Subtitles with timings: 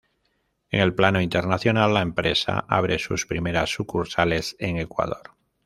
[0.71, 5.35] En el plano internacional, la empresa abre sus primeras sucursales en Ecuador.